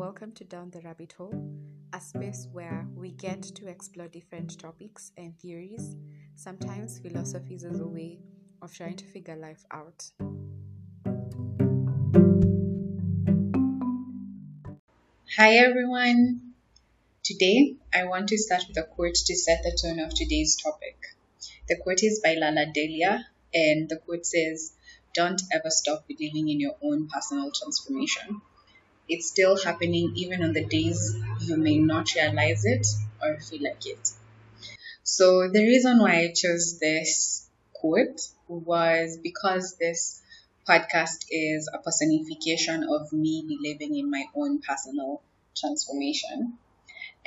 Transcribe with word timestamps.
welcome 0.00 0.32
to 0.32 0.44
Down 0.44 0.70
the 0.70 0.80
Rabbit 0.80 1.12
Hole, 1.18 1.46
a 1.92 2.00
space 2.00 2.48
where 2.52 2.86
we 2.96 3.10
get 3.10 3.42
to 3.42 3.68
explore 3.68 4.08
different 4.08 4.58
topics 4.58 5.12
and 5.18 5.38
theories. 5.38 5.94
Sometimes 6.36 6.98
philosophies 7.00 7.64
as 7.64 7.80
a 7.80 7.86
way 7.86 8.18
of 8.62 8.72
trying 8.72 8.96
to 8.96 9.04
figure 9.04 9.36
life 9.36 9.62
out. 9.70 10.10
Hi 15.36 15.56
everyone. 15.56 16.54
Today 17.22 17.74
I 17.92 18.04
want 18.04 18.28
to 18.28 18.38
start 18.38 18.64
with 18.68 18.78
a 18.78 18.84
quote 18.84 19.16
to 19.16 19.36
set 19.36 19.62
the 19.62 19.78
tone 19.82 20.00
of 20.00 20.14
today's 20.14 20.56
topic. 20.56 20.96
The 21.68 21.76
quote 21.76 22.02
is 22.02 22.22
by 22.24 22.36
Lalah 22.36 22.72
Delia, 22.72 23.26
and 23.52 23.86
the 23.90 23.98
quote 23.98 24.24
says, 24.24 24.72
Don't 25.12 25.42
ever 25.52 25.68
stop 25.68 26.08
believing 26.08 26.48
in 26.48 26.58
your 26.58 26.76
own 26.82 27.06
personal 27.08 27.52
transformation. 27.52 28.40
It's 29.12 29.28
still 29.28 29.62
happening 29.62 30.12
even 30.14 30.42
on 30.42 30.52
the 30.52 30.64
days 30.64 31.16
you 31.40 31.56
may 31.56 31.78
not 31.78 32.14
realize 32.14 32.64
it 32.64 32.86
or 33.20 33.38
feel 33.40 33.64
like 33.64 33.84
it. 33.84 34.12
So, 35.02 35.48
the 35.48 35.62
reason 35.62 35.98
why 35.98 36.20
I 36.20 36.32
chose 36.32 36.78
this 36.78 37.48
quote 37.74 38.20
was 38.46 39.18
because 39.18 39.76
this 39.78 40.22
podcast 40.68 41.24
is 41.30 41.68
a 41.74 41.78
personification 41.78 42.84
of 42.88 43.12
me 43.12 43.44
believing 43.48 43.96
in 43.96 44.10
my 44.10 44.24
own 44.36 44.60
personal 44.60 45.22
transformation. 45.56 46.58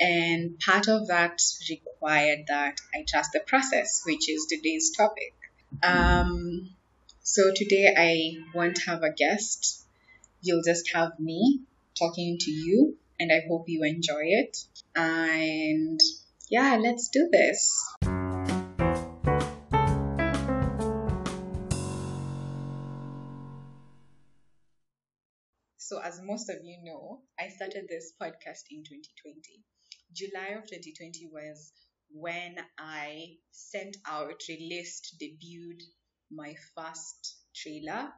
And 0.00 0.58
part 0.58 0.88
of 0.88 1.08
that 1.08 1.40
required 1.68 2.46
that 2.48 2.80
I 2.94 3.04
trust 3.06 3.32
the 3.32 3.40
process, 3.40 4.02
which 4.06 4.28
is 4.30 4.46
today's 4.46 4.90
topic. 4.90 5.34
Um, 5.82 6.70
so 7.22 7.52
today 7.54 7.94
I 7.96 8.42
won't 8.54 8.78
have 8.86 9.02
a 9.02 9.12
guest. 9.12 9.84
You'll 10.40 10.62
just 10.62 10.90
have 10.92 11.20
me 11.20 11.60
talking 11.98 12.36
to 12.40 12.50
you, 12.50 12.96
and 13.18 13.30
I 13.32 13.42
hope 13.48 13.64
you 13.68 13.84
enjoy 13.84 14.24
it. 14.24 14.56
And 14.94 16.00
yeah, 16.50 16.76
let's 16.80 17.08
do 17.08 17.28
this. 17.30 17.72
So, 25.76 26.00
as 26.00 26.20
most 26.22 26.48
of 26.48 26.56
you 26.64 26.78
know, 26.82 27.20
I 27.38 27.48
started 27.48 27.86
this 27.88 28.12
podcast 28.20 28.64
in 28.70 28.82
2020. 28.84 29.62
July 30.12 30.56
of 30.56 30.66
2020 30.66 31.28
was 31.30 31.72
when 32.10 32.56
I 32.78 33.36
sent 33.50 33.96
out, 34.06 34.40
released, 34.48 35.16
debuted 35.20 35.82
my 36.30 36.54
first 36.74 37.36
trailer 37.54 38.12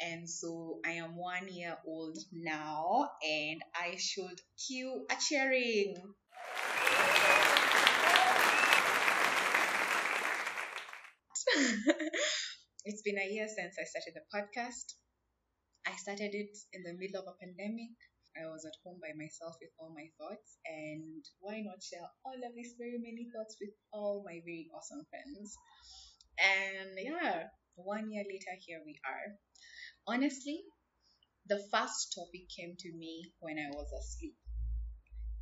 and 0.00 0.28
so 0.28 0.80
I 0.84 0.92
am 0.92 1.16
one 1.16 1.48
year 1.48 1.76
old 1.86 2.18
now, 2.32 3.10
and 3.22 3.60
I 3.74 3.96
should 3.96 4.40
cue 4.66 5.06
a 5.10 5.14
cheering. 5.20 5.96
it's 12.84 13.02
been 13.02 13.18
a 13.18 13.28
year 13.32 13.48
since 13.48 13.74
I 13.80 13.84
started 13.84 14.14
the 14.14 14.24
podcast. 14.32 14.94
I 15.86 15.96
started 15.96 16.34
it 16.34 16.56
in 16.72 16.82
the 16.84 16.94
middle 16.94 17.22
of 17.22 17.28
a 17.34 17.38
pandemic. 17.40 17.96
I 18.38 18.46
was 18.46 18.64
at 18.64 18.78
home 18.84 19.00
by 19.02 19.10
myself 19.18 19.56
with 19.60 19.70
all 19.80 19.90
my 19.94 20.06
thoughts, 20.20 20.58
and 20.66 21.24
why 21.40 21.60
not 21.66 21.82
share 21.82 22.06
all 22.24 22.38
of 22.38 22.54
these 22.54 22.74
very 22.78 22.98
many 23.02 23.26
thoughts 23.34 23.56
with 23.60 23.74
all 23.92 24.22
my 24.24 24.38
very 24.46 24.70
awesome 24.74 25.02
friends? 25.10 25.56
And 26.38 26.94
yeah, 26.98 27.50
one 27.74 28.10
year 28.10 28.24
later, 28.24 28.54
here 28.62 28.82
we 28.86 28.98
are. 29.02 29.34
Honestly, 30.08 30.64
the 31.46 31.58
first 31.70 32.14
topic 32.14 32.48
came 32.48 32.74
to 32.78 32.92
me 32.96 33.30
when 33.40 33.58
I 33.58 33.68
was 33.70 33.92
asleep, 33.92 34.34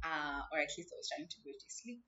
uh, 0.02 0.42
or 0.52 0.58
at 0.58 0.72
least 0.76 0.90
I 0.92 0.98
was 0.98 1.08
trying 1.08 1.28
to 1.28 1.40
go 1.44 1.52
to 1.52 1.68
sleep, 1.70 2.02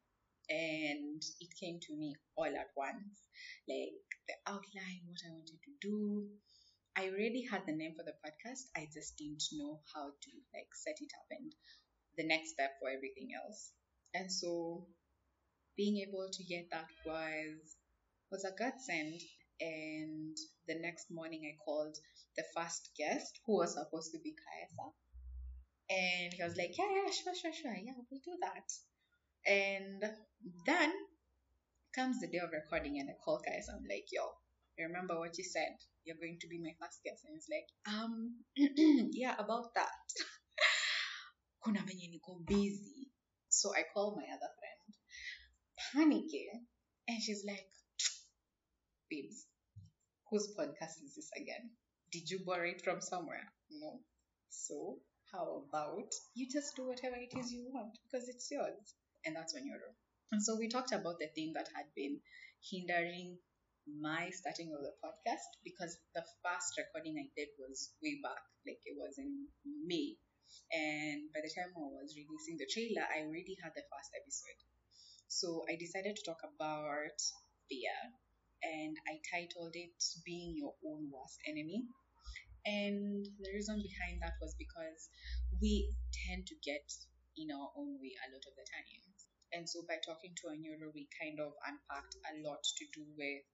and 0.51 1.23
it 1.41 1.51
came 1.61 1.79
to 1.81 1.97
me 1.97 2.17
all 2.37 2.51
at 2.51 2.75
once, 2.77 3.31
like 3.69 3.95
the 4.27 4.35
outline, 4.47 5.07
what 5.07 5.23
I 5.25 5.31
wanted 5.31 5.61
to 5.63 5.73
do. 5.81 6.29
I 6.97 7.09
already 7.09 7.47
had 7.47 7.63
the 7.65 7.77
name 7.77 7.95
for 7.97 8.03
the 8.03 8.19
podcast. 8.27 8.67
I 8.77 8.89
just 8.93 9.17
didn't 9.17 9.45
know 9.53 9.81
how 9.95 10.11
to 10.11 10.31
like 10.53 10.75
set 10.75 10.97
it 11.01 11.13
up 11.15 11.27
and 11.31 11.53
the 12.17 12.27
next 12.27 12.51
step 12.55 12.73
for 12.81 12.91
everything 12.91 13.31
else. 13.39 13.71
And 14.15 14.33
so 14.33 14.89
being 15.77 15.99
able 16.09 16.29
to 16.33 16.45
get 16.45 16.67
that 16.73 16.89
was 17.07 17.77
was 18.33 18.45
a 18.45 18.51
godsend 18.59 19.21
and 19.61 20.37
the 20.67 20.75
next 20.81 21.07
morning 21.11 21.43
I 21.45 21.57
called 21.65 21.97
the 22.37 22.45
first 22.57 22.91
guest 22.97 23.41
who 23.47 23.59
was 23.59 23.75
supposed 23.75 24.13
to 24.13 24.19
be 24.23 24.31
Kaesa. 24.31 24.93
And 25.91 26.33
he 26.33 26.43
was 26.43 26.57
like, 26.57 26.77
Yeah, 26.79 26.87
yeah, 26.91 27.11
sure, 27.11 27.35
sure, 27.35 27.53
sure. 27.53 27.75
Yeah, 27.75 27.93
we'll 28.11 28.21
do 28.25 28.37
that. 28.43 28.69
And 29.51 30.05
then 30.67 30.93
comes 31.95 32.21
the 32.21 32.29
day 32.29 32.39
of 32.39 32.51
recording 32.53 32.99
and 33.01 33.09
I 33.11 33.15
call 33.25 33.39
Kaesa. 33.39 33.75
I'm 33.75 33.87
like, 33.89 34.07
Yo, 34.13 34.23
remember 34.79 35.19
what 35.19 35.37
you 35.39 35.45
said? 35.45 35.77
You're 36.05 36.21
going 36.21 36.39
to 36.41 36.49
be 36.49 36.61
my 36.61 36.75
first 36.81 37.01
guest. 37.05 37.25
And 37.27 37.35
he's 37.35 37.49
like, 37.51 37.69
Um, 37.95 38.45
yeah, 39.13 39.35
about 39.39 39.75
that. 39.75 39.89
Kuna 41.65 41.81
busy. 42.47 43.11
So 43.49 43.73
I 43.75 43.83
call 43.93 44.15
my 44.17 44.25
other 44.29 44.53
friend, 44.61 44.89
panicking. 45.93 46.67
And 47.09 47.23
she's 47.23 47.45
like, 47.47 47.67
babes, 49.11 49.47
whose 50.31 50.49
podcast 50.59 51.03
is 51.05 51.15
this 51.17 51.31
again? 51.37 51.71
Did 52.13 52.31
you 52.31 52.41
borrow 52.45 52.69
it 52.69 52.83
from 52.83 53.01
somewhere? 53.01 53.53
No. 53.71 54.01
So, 54.51 54.99
how 55.33 55.65
about 55.69 56.13
you 56.35 56.49
just 56.51 56.77
do 56.77 56.87
whatever 56.87 57.17
it 57.17 57.37
is 57.37 57.53
you 57.53 57.69
want 57.73 57.99
because 58.05 58.29
it's 58.29 58.51
yours? 58.51 58.95
And 59.25 59.37
that's 59.37 59.55
when 59.55 59.67
you're 59.67 59.77
wrong. 59.77 59.97
And 60.33 60.43
so, 60.43 60.57
we 60.57 60.69
talked 60.69 60.93
about 60.93 61.19
the 61.19 61.29
thing 61.35 61.53
that 61.55 61.69
had 61.75 61.87
been 61.95 62.21
hindering 62.71 63.39
my 63.89 64.29
starting 64.31 64.73
of 64.77 64.85
the 64.85 64.93
podcast 65.01 65.49
because 65.65 65.97
the 66.15 66.25
first 66.45 66.77
recording 66.77 67.17
I 67.17 67.29
did 67.37 67.49
was 67.59 67.93
way 68.03 68.21
back, 68.23 68.41
like 68.67 68.81
it 68.85 68.97
was 68.97 69.17
in 69.19 69.49
May. 69.65 70.17
And 70.73 71.33
by 71.33 71.41
the 71.41 71.53
time 71.53 71.73
I 71.77 71.81
was 71.81 72.17
releasing 72.17 72.57
the 72.57 72.69
trailer, 72.69 73.05
I 73.09 73.25
already 73.25 73.57
had 73.63 73.73
the 73.77 73.85
first 73.89 74.13
episode. 74.17 74.61
So 75.29 75.65
I 75.69 75.77
decided 75.77 76.17
to 76.17 76.25
talk 76.25 76.41
about 76.45 77.17
fear 77.69 77.97
and 78.63 78.97
I 79.07 79.21
titled 79.31 79.75
it 79.75 79.97
Being 80.25 80.55
Your 80.57 80.75
Own 80.85 81.11
Worst 81.11 81.39
Enemy. 81.47 81.85
And 82.67 83.25
the 83.25 83.51
reason 83.55 83.81
behind 83.81 84.21
that 84.23 84.37
was 84.43 84.55
because 84.59 85.09
we 85.61 85.89
tend 86.27 86.47
to 86.49 86.57
get 86.65 86.85
in 87.37 87.49
our 87.55 87.71
own 87.79 87.97
way 88.03 88.13
a 88.19 88.29
lot 88.35 88.45
of 88.45 88.55
the 88.59 88.67
times. 88.67 89.19
And 89.53 89.65
so 89.65 89.81
by 89.89 89.97
talking 90.05 90.35
to 90.43 90.53
Anyoro, 90.53 90.93
we 90.93 91.09
kind 91.17 91.41
of 91.41 91.57
unpacked 91.65 92.17
a 92.29 92.43
lot 92.45 92.61
to 92.61 92.85
do 92.93 93.07
with 93.17 93.47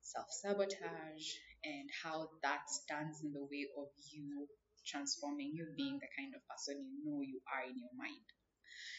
self 0.00 0.28
sabotage 0.30 1.26
and 1.64 1.88
how 2.02 2.28
that 2.42 2.68
stands 2.68 3.20
in 3.22 3.32
the 3.32 3.44
way 3.44 3.66
of 3.76 3.88
you 4.12 4.46
transforming, 4.86 5.52
you 5.54 5.66
being 5.76 5.98
the 5.98 6.12
kind 6.16 6.32
of 6.36 6.40
person 6.48 6.76
you 6.84 7.00
know 7.04 7.20
you 7.20 7.40
are 7.48 7.64
in 7.64 7.76
your 7.76 7.92
mind. 7.96 8.24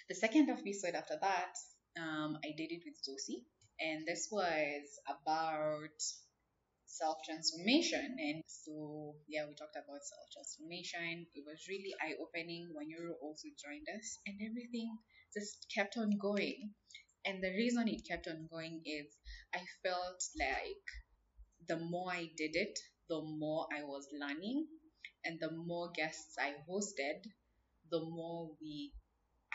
The 0.10 0.16
second 0.16 0.50
episode 0.50 0.94
after 0.96 1.18
that, 1.22 1.54
um, 1.98 2.38
I 2.44 2.54
did 2.58 2.74
it 2.74 2.84
with 2.86 2.98
Zosie, 3.02 3.46
and 3.80 4.06
this 4.08 4.28
was 4.32 5.00
about 5.08 5.96
self 6.88 7.18
transformation. 7.26 8.18
And 8.20 8.44
so, 8.48 9.16
yeah, 9.28 9.46
we 9.48 9.56
talked 9.56 9.76
about 9.78 10.02
self 10.04 10.28
transformation. 10.34 11.28
It 11.36 11.44
was 11.46 11.68
really 11.70 11.94
eye 12.02 12.16
opening 12.22 12.70
when 12.74 12.90
you 12.90 13.16
also 13.22 13.50
joined 13.64 13.88
us, 13.98 14.18
and 14.26 14.38
everything 14.42 14.98
just 15.34 15.68
kept 15.76 15.98
on 15.98 16.18
going. 16.18 16.74
And 17.26 17.44
the 17.44 17.52
reason 17.52 17.88
it 17.88 18.08
kept 18.08 18.28
on 18.28 18.48
going 18.52 18.82
is 18.86 19.08
I 19.54 19.60
felt 19.84 20.24
like 20.40 20.86
the 21.68 21.78
more 21.78 22.12
I 22.14 22.32
did 22.38 22.56
it, 22.56 22.80
the 23.10 23.22
more 23.22 23.68
I 23.74 23.84
was 23.84 24.08
learning, 24.14 24.68
and 25.26 25.40
the 25.42 25.52
more 25.52 25.92
guests 25.92 26.36
I 26.40 26.54
hosted, 26.70 27.24
the 27.92 28.00
more 28.02 28.56
we 28.62 28.94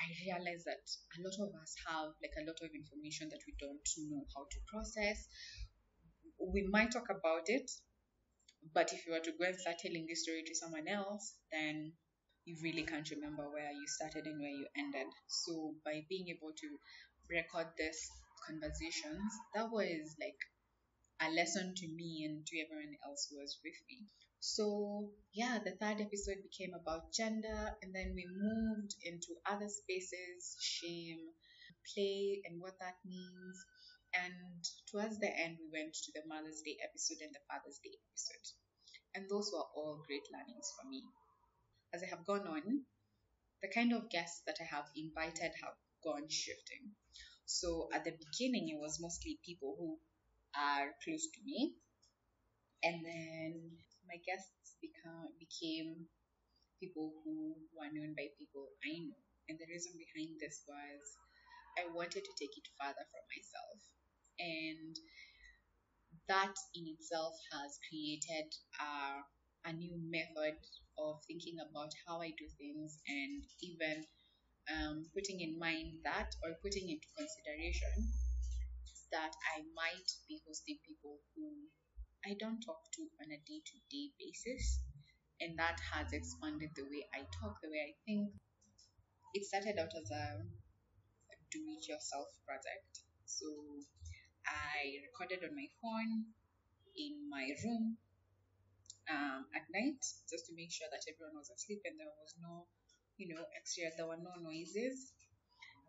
I 0.01 0.07
realized 0.25 0.65
that 0.67 0.83
a 1.17 1.23
lot 1.23 1.37
of 1.39 1.55
us 1.61 1.75
have 1.87 2.09
like 2.23 2.35
a 2.41 2.47
lot 2.47 2.59
of 2.63 2.71
information 2.75 3.29
that 3.29 3.45
we 3.47 3.55
don't 3.61 3.87
know 4.11 4.25
how 4.35 4.47
to 4.51 4.59
process. 4.67 5.29
We 6.41 6.63
might 6.67 6.91
talk 6.93 7.11
about 7.11 7.49
it, 7.49 7.71
but 8.73 8.93
if 8.93 9.07
you 9.07 9.13
were 9.13 9.21
to 9.21 9.33
go 9.33 9.45
and 9.45 9.57
start 9.57 9.79
telling 9.79 10.07
this 10.07 10.23
story 10.23 10.43
to 10.47 10.55
someone 10.55 10.89
else, 10.89 11.35
then 11.53 11.93
you 12.47 12.57
really 12.63 12.85
can't 12.85 13.11
remember 13.11 13.51
where 13.51 13.71
you 13.71 13.87
started 13.87 14.27
and 14.27 14.41
where 14.41 14.51
you 14.51 14.67
ended. 14.77 15.07
So 15.29 15.75
by 15.85 16.07
being 16.09 16.29
able 16.29 16.53
to 16.57 16.79
record 17.29 17.69
this 17.77 18.11
conversations, 18.49 19.33
that 19.55 19.71
was 19.71 20.17
like 20.19 20.41
a 21.21 21.31
lesson 21.31 21.75
to 21.77 21.87
me 21.89 22.25
and 22.25 22.47
to 22.47 22.61
everyone 22.61 22.97
else 23.07 23.29
who 23.31 23.39
was 23.39 23.59
with 23.63 23.77
me. 23.89 24.07
So, 24.41 25.13
yeah, 25.33 25.59
the 25.63 25.73
third 25.73 26.01
episode 26.01 26.43
became 26.43 26.75
about 26.75 27.13
gender, 27.13 27.77
and 27.83 27.95
then 27.95 28.15
we 28.15 28.27
moved 28.27 28.95
into 29.05 29.37
other 29.47 29.69
spaces, 29.69 30.57
shame, 30.61 31.21
play, 31.95 32.43
and 32.47 32.61
what 32.61 32.79
that 32.81 32.97
means. 33.05 33.65
And 34.15 34.65
towards 34.91 35.19
the 35.21 35.29
end, 35.29 35.59
we 35.61 35.69
went 35.71 35.95
to 35.95 36.13
the 36.13 36.27
Mother's 36.27 36.63
Day 36.63 36.77
episode 36.83 37.23
and 37.23 37.35
the 37.35 37.45
Father's 37.49 37.79
Day 37.85 37.93
episode. 38.11 38.47
And 39.15 39.29
those 39.31 39.51
were 39.53 39.69
all 39.77 40.03
great 40.07 40.27
learnings 40.33 40.73
for 40.75 40.89
me. 40.89 41.05
As 41.93 42.03
I 42.03 42.07
have 42.07 42.27
gone 42.27 42.47
on, 42.49 42.87
the 43.63 43.69
kind 43.69 43.93
of 43.93 44.11
guests 44.11 44.43
that 44.47 44.57
I 44.61 44.65
have 44.65 44.87
invited 44.97 45.53
have 45.63 45.77
gone 46.03 46.29
shifting. 46.31 46.97
So 47.45 47.89
at 47.93 48.05
the 48.05 48.13
beginning, 48.13 48.71
it 48.71 48.81
was 48.81 49.01
mostly 49.01 49.39
people 49.45 49.77
who 49.79 49.99
are 50.57 50.95
close 51.05 51.27
to 51.29 51.41
me, 51.45 51.77
and 52.83 53.05
then 53.05 53.79
my 54.11 54.19
guests 54.27 54.77
become 54.83 55.31
became 55.39 56.07
people 56.81 57.13
who 57.25 57.55
were 57.77 57.91
known 57.93 58.15
by 58.17 58.29
people 58.39 58.69
I 58.85 58.99
know. 59.07 59.21
And 59.49 59.59
the 59.59 59.69
reason 59.71 59.93
behind 59.99 60.39
this 60.41 60.63
was 60.69 61.03
I 61.79 61.89
wanted 61.95 62.25
to 62.25 62.35
take 62.39 62.55
it 62.57 62.69
further 62.79 63.07
from 63.11 63.25
myself, 63.31 63.79
and 64.39 64.97
that 66.29 66.55
in 66.75 66.87
itself 66.89 67.35
has 67.53 67.79
created 67.89 68.49
a 68.81 69.21
a 69.69 69.73
new 69.75 69.93
method 70.09 70.57
of 70.97 71.21
thinking 71.27 71.57
about 71.61 71.93
how 72.07 72.23
I 72.23 72.31
do 72.31 72.49
things 72.57 72.97
and 73.07 73.45
even 73.61 74.07
um, 74.73 75.05
putting 75.15 75.41
in 75.41 75.59
mind 75.59 76.01
that 76.05 76.33
or 76.45 76.55
putting 76.63 76.89
into 76.89 77.09
consideration 77.17 78.13
that 79.13 79.33
I 79.57 79.63
might 79.77 80.11
be 80.29 80.41
hosting 80.47 80.79
people 80.87 81.21
who 81.35 81.69
I 82.27 82.37
don't 82.39 82.61
talk 82.61 82.91
to 82.93 83.03
on 83.21 83.33
a 83.33 83.41
day 83.49 83.61
to 83.65 83.77
day 83.91 84.13
basis. 84.19 84.81
And 85.41 85.59
that 85.59 85.81
has 85.93 86.13
expanded 86.13 86.71
the 86.77 86.85
way 86.85 87.09
I 87.15 87.25
talk, 87.41 87.57
the 87.63 87.71
way 87.71 87.81
I 87.81 87.95
think. 88.05 88.33
It 89.33 89.47
started 89.47 89.79
out 89.79 89.93
as 89.97 90.11
a 90.11 90.45
do 91.51 91.61
it 91.67 91.87
yourself 91.89 92.31
project. 92.47 93.03
So 93.27 93.47
I 94.47 95.03
recorded 95.03 95.43
on 95.43 95.55
my 95.55 95.67
phone 95.83 96.31
in 96.95 97.27
my 97.31 97.51
room 97.65 97.99
um, 99.11 99.47
at 99.55 99.67
night 99.75 100.03
just 100.31 100.47
to 100.47 100.55
make 100.55 100.71
sure 100.71 100.87
that 100.91 101.07
everyone 101.11 101.39
was 101.39 101.51
asleep 101.51 101.83
and 101.85 101.99
there 101.99 102.11
was 102.23 102.35
no, 102.39 102.67
you 103.19 103.35
know, 103.35 103.43
extra, 103.59 103.91
there 103.97 104.07
were 104.07 104.21
no 104.23 104.35
noises. 104.39 105.13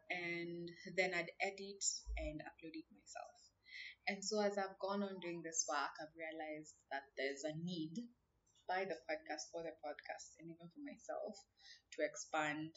And 0.10 0.69
then 0.98 1.13
I'd 1.13 1.31
edit 1.39 1.84
and 2.18 2.42
upload 2.42 2.75
it 2.75 2.89
myself. 2.92 3.50
And 4.12 4.19
so 4.25 4.42
as 4.42 4.58
I've 4.58 4.78
gone 4.84 5.04
on 5.04 5.22
doing 5.22 5.42
this 5.42 5.63
work, 5.69 5.96
I've 5.96 6.12
realized 6.19 6.75
that 6.92 7.04
there's 7.16 7.46
a 7.48 7.56
need 7.63 7.96
by 8.68 8.84
the 8.84 9.00
podcast, 9.08 9.48
for 9.54 9.63
the 9.63 9.72
podcast, 9.80 10.36
and 10.38 10.52
even 10.52 10.68
for 10.68 10.84
myself 10.84 11.40
to 11.96 12.04
expand 12.04 12.75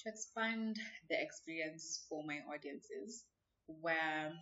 to 0.00 0.08
expand 0.10 0.80
the 1.08 1.14
experience 1.14 2.06
for 2.08 2.24
my 2.26 2.40
audiences 2.52 3.22
where 3.68 4.32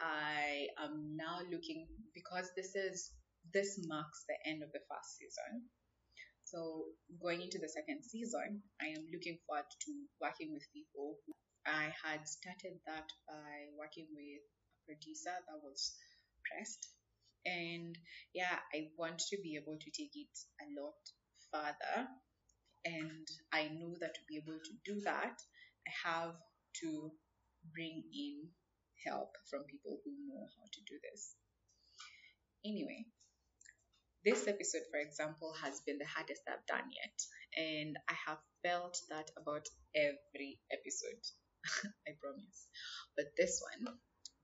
I 0.00 0.68
am 0.80 1.16
now 1.16 1.40
looking 1.52 1.86
because 2.14 2.50
this 2.56 2.74
is 2.74 3.12
this 3.52 3.84
marks 3.86 4.24
the 4.24 4.50
end 4.50 4.62
of 4.62 4.72
the 4.72 4.80
first 4.88 5.18
season. 5.18 5.68
So 6.44 6.84
going 7.20 7.42
into 7.42 7.58
the 7.58 7.68
second 7.68 8.04
season, 8.04 8.62
I 8.80 8.86
am 8.86 9.04
looking 9.12 9.36
forward 9.46 9.68
to 9.68 9.92
working 10.18 10.54
with 10.54 10.64
people. 10.72 11.18
I 11.66 11.92
had 12.02 12.26
started 12.26 12.80
that 12.86 13.12
by 13.28 13.68
working 13.76 14.08
with 14.16 14.40
producer 14.88 15.36
that 15.36 15.60
was 15.60 15.92
pressed. 16.48 16.88
And 17.44 17.96
yeah, 18.34 18.56
I 18.72 18.88
want 18.96 19.20
to 19.30 19.36
be 19.42 19.60
able 19.60 19.76
to 19.76 19.90
take 19.92 20.16
it 20.16 20.34
a 20.64 20.66
lot 20.80 20.96
further. 21.52 22.08
And 22.84 23.26
I 23.52 23.68
know 23.68 23.94
that 24.00 24.14
to 24.14 24.20
be 24.28 24.40
able 24.40 24.58
to 24.58 24.72
do 24.84 25.00
that, 25.04 25.36
I 25.86 25.92
have 26.08 26.36
to 26.80 27.12
bring 27.74 28.02
in 28.12 28.48
help 29.04 29.36
from 29.50 29.64
people 29.64 30.00
who 30.04 30.12
know 30.26 30.46
how 30.56 30.64
to 30.72 30.80
do 30.88 30.96
this. 31.04 31.34
Anyway, 32.64 33.06
this 34.24 34.48
episode, 34.48 34.82
for 34.90 34.98
example, 35.00 35.54
has 35.62 35.80
been 35.86 35.98
the 35.98 36.06
hardest 36.06 36.42
I've 36.48 36.66
done 36.66 36.90
yet. 36.90 37.18
And 37.56 37.96
I 38.08 38.14
have 38.26 38.38
felt 38.62 38.98
that 39.10 39.30
about 39.40 39.66
every 39.94 40.58
episode. 40.72 41.22
I 42.06 42.12
promise. 42.20 42.68
But 43.16 43.26
this 43.36 43.62
one, 43.62 43.94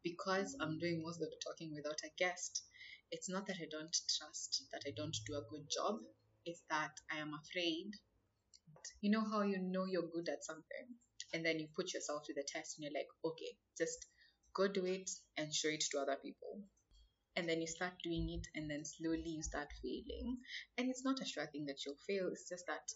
because 0.04 0.56
I'm 0.60 0.78
doing 0.78 1.02
most 1.02 1.20
of 1.22 1.30
the 1.30 1.36
talking 1.44 1.72
without 1.74 1.98
a 2.04 2.10
guest, 2.18 2.62
it's 3.10 3.28
not 3.28 3.46
that 3.46 3.56
I 3.60 3.66
don't 3.70 3.96
trust 4.18 4.64
that 4.72 4.82
I 4.86 4.92
don't 4.96 5.16
do 5.26 5.34
a 5.34 5.50
good 5.50 5.66
job. 5.70 5.98
It's 6.46 6.62
that 6.70 6.92
I 7.10 7.16
am 7.18 7.32
afraid. 7.34 7.90
You 9.00 9.10
know 9.10 9.24
how 9.24 9.42
you 9.42 9.58
know 9.58 9.86
you're 9.86 10.10
good 10.12 10.28
at 10.28 10.44
something 10.44 10.86
and 11.32 11.44
then 11.44 11.58
you 11.58 11.68
put 11.74 11.94
yourself 11.94 12.24
to 12.26 12.34
the 12.34 12.44
test 12.46 12.76
and 12.78 12.84
you're 12.84 13.00
like, 13.00 13.08
okay, 13.24 13.56
just 13.78 14.06
go 14.54 14.68
do 14.68 14.84
it 14.84 15.10
and 15.36 15.52
show 15.52 15.68
it 15.68 15.84
to 15.90 15.98
other 15.98 16.16
people 16.22 16.60
and 17.36 17.48
then 17.48 17.60
you 17.60 17.66
start 17.66 17.94
doing 18.02 18.30
it 18.30 18.46
and 18.54 18.70
then 18.70 18.84
slowly 18.84 19.24
you 19.26 19.42
start 19.42 19.68
failing 19.82 20.38
and 20.78 20.88
it's 20.90 21.04
not 21.04 21.20
a 21.20 21.24
sure 21.24 21.46
thing 21.46 21.66
that 21.66 21.84
you'll 21.84 21.96
fail 22.06 22.28
it's 22.30 22.48
just 22.48 22.66
that 22.66 22.88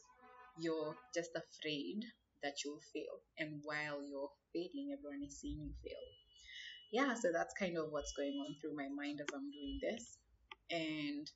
you're 0.59 0.97
just 1.15 1.31
afraid 1.37 2.05
that 2.43 2.55
you'll 2.65 2.81
fail 2.93 3.21
and 3.39 3.61
while 3.65 4.03
you're 4.05 4.31
failing 4.53 4.91
everyone 4.97 5.23
is 5.27 5.41
seeing 5.41 5.61
you 5.61 5.75
fail 5.83 6.28
yeah 6.91 7.15
so 7.15 7.29
that's 7.33 7.55
kind 7.59 7.77
of 7.77 7.87
what's 7.91 8.13
going 8.13 8.35
on 8.47 8.55
through 8.61 8.75
my 8.75 8.89
mind 8.95 9.21
as 9.21 9.27
i'm 9.35 9.51
doing 9.51 9.79
this 9.83 10.19
and 10.71 11.31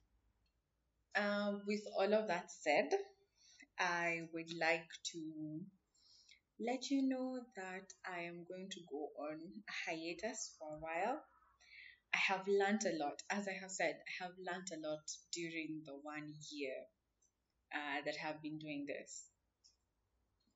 um, 1.14 1.62
with 1.66 1.82
all 1.98 2.12
of 2.14 2.28
that 2.28 2.50
said 2.50 2.90
i 3.78 4.20
would 4.32 4.50
like 4.58 4.88
to 5.04 5.60
let 6.60 6.90
you 6.90 7.02
know 7.08 7.40
that 7.56 7.92
i 8.06 8.22
am 8.22 8.44
going 8.48 8.68
to 8.70 8.80
go 8.90 9.08
on 9.18 9.36
a 9.68 9.90
hiatus 9.90 10.54
for 10.58 10.76
a 10.76 10.80
while 10.80 11.20
I 12.14 12.18
have 12.18 12.46
learned 12.46 12.84
a 12.84 12.98
lot. 13.02 13.22
As 13.30 13.48
I 13.48 13.52
have 13.52 13.70
said, 13.70 13.96
I 13.96 14.24
have 14.24 14.32
learned 14.38 14.68
a 14.72 14.86
lot 14.86 15.10
during 15.32 15.82
the 15.86 15.94
one 16.02 16.34
year 16.50 16.76
uh, 17.74 18.02
that 18.04 18.14
I 18.22 18.26
have 18.26 18.42
been 18.42 18.58
doing 18.58 18.84
this. 18.86 19.28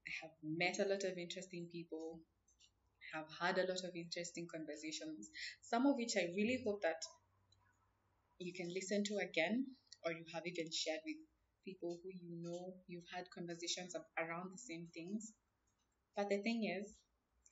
I 0.07 0.13
have 0.23 0.33
met 0.43 0.79
a 0.79 0.89
lot 0.89 1.03
of 1.05 1.17
interesting 1.17 1.69
people, 1.73 2.21
have 3.13 3.27
had 3.41 3.59
a 3.59 3.69
lot 3.69 3.85
of 3.85 3.95
interesting 3.97 4.47
conversations, 4.51 5.31
some 5.63 5.87
of 5.87 5.97
which 5.97 6.17
I 6.17 6.33
really 6.37 6.61
hope 6.65 6.83
that 6.83 7.03
you 8.39 8.53
can 8.53 8.73
listen 8.73 9.05
to 9.05 9.17
again 9.19 9.67
or 10.05 10.13
you 10.13 10.25
have 10.33 10.47
even 10.47 10.71
shared 10.73 11.01
with 11.07 11.17
people 11.65 11.99
who 12.03 12.11
you 12.11 12.31
know 12.43 12.75
you've 12.87 13.09
had 13.15 13.25
conversations 13.35 13.95
around 14.19 14.51
the 14.53 14.59
same 14.59 14.89
things. 14.95 15.33
But 16.17 16.29
the 16.31 16.39
thing 16.43 16.65
is, 16.65 16.95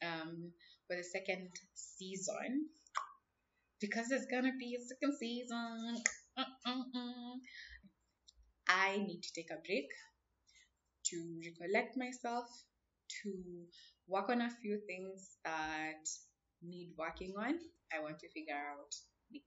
um, 0.02 0.52
for 0.86 0.96
the 0.96 1.04
second 1.04 1.50
season, 1.74 2.68
because 3.80 4.08
there's 4.08 4.26
gonna 4.26 4.52
be 4.58 4.76
a 4.76 4.84
second 4.84 5.16
season. 5.18 6.02
I 8.68 8.98
need 8.98 9.22
to 9.22 9.32
take 9.32 9.50
a 9.50 9.56
break 9.66 9.88
to 11.04 11.40
recollect 11.44 11.96
myself, 11.96 12.46
to 13.22 13.66
work 14.08 14.28
on 14.28 14.40
a 14.42 14.50
few 14.62 14.78
things 14.86 15.36
that 15.44 16.04
need 16.62 16.94
working 16.98 17.34
on. 17.38 17.58
I 17.92 18.00
want 18.00 18.18
to 18.20 18.28
figure 18.30 18.54
out 18.56 18.94
like 19.32 19.42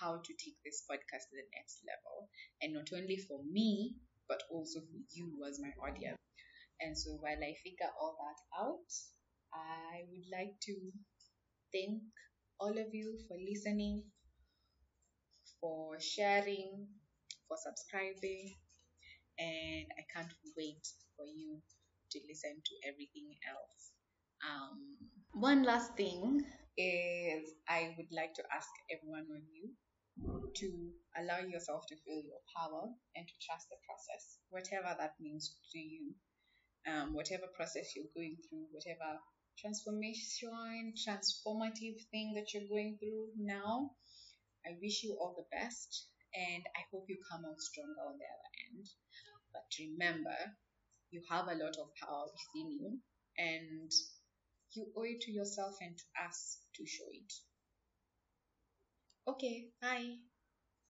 how 0.00 0.16
to 0.18 0.32
take 0.34 0.56
this 0.64 0.84
podcast 0.90 1.30
to 1.30 1.36
the 1.36 1.48
next 1.56 1.80
level, 1.86 2.28
and 2.62 2.74
not 2.74 2.88
only 2.92 3.16
for 3.16 3.40
me, 3.50 3.94
but 4.28 4.42
also 4.50 4.80
for 4.80 4.98
you 5.12 5.44
as 5.48 5.60
my 5.60 5.72
audience. 5.86 6.18
And 6.80 6.96
so 6.96 7.12
while 7.20 7.38
I 7.42 7.54
figure 7.62 7.90
all 8.00 8.16
that 8.18 8.64
out, 8.64 8.90
I 9.52 10.02
would 10.10 10.26
like 10.32 10.58
to 10.62 10.74
thank 11.72 12.02
all 12.60 12.76
of 12.78 12.94
you 12.94 13.18
for 13.28 13.36
listening, 13.38 14.04
for 15.60 15.98
sharing, 16.00 16.86
for 17.48 17.56
subscribing, 17.56 18.54
and 19.38 19.86
I 19.98 20.04
can't 20.14 20.32
wait 20.56 20.86
for 21.16 21.26
you 21.26 21.60
to 22.14 22.20
listen 22.30 22.54
to 22.62 22.74
everything 22.86 23.34
else. 23.50 23.90
Um, 24.46 24.78
one 25.34 25.62
last 25.62 25.96
thing 25.96 26.46
is 26.78 27.50
I 27.68 27.94
would 27.98 28.10
like 28.14 28.34
to 28.34 28.44
ask 28.54 28.70
everyone 28.90 29.26
on 29.30 29.42
you 29.50 29.74
to 30.54 30.68
allow 31.18 31.42
yourself 31.42 31.82
to 31.88 31.96
feel 32.06 32.22
your 32.22 32.42
power 32.54 32.86
and 33.16 33.26
to 33.26 33.34
trust 33.42 33.66
the 33.68 33.78
process, 33.82 34.38
whatever 34.50 34.94
that 34.98 35.14
means 35.20 35.58
to 35.72 35.78
you. 35.78 36.14
Um, 36.86 37.14
whatever 37.14 37.48
process 37.56 37.96
you're 37.96 38.12
going 38.14 38.36
through, 38.44 38.68
whatever 38.70 39.18
transformation, 39.58 40.92
transformative 40.94 41.96
thing 42.10 42.34
that 42.36 42.52
you're 42.52 42.68
going 42.68 42.98
through 43.00 43.32
now. 43.38 43.90
I 44.66 44.76
wish 44.82 45.02
you 45.02 45.16
all 45.18 45.34
the 45.36 45.48
best 45.56 46.08
and 46.34 46.62
I 46.76 46.82
hope 46.92 47.06
you 47.08 47.16
come 47.30 47.44
out 47.46 47.60
stronger 47.60 48.02
on 48.06 48.18
the 48.18 48.26
other 48.26 48.50
end. 48.68 48.86
But 49.52 49.66
remember, 49.78 50.36
you 51.14 51.22
have 51.30 51.46
a 51.48 51.54
lot 51.54 51.76
of 51.78 51.88
power 52.02 52.26
within 52.26 52.72
you 52.72 52.98
and 53.38 53.90
you 54.72 54.86
owe 54.96 55.04
it 55.04 55.20
to 55.22 55.30
yourself 55.32 55.76
and 55.80 55.96
to 55.96 56.04
us 56.26 56.58
to 56.74 56.84
show 56.84 57.04
it. 57.12 57.32
Okay, 59.26 59.70
bye. 59.80 60.16